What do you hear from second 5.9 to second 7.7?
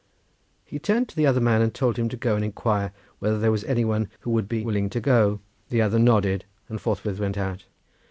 nodded, and forthwith went out.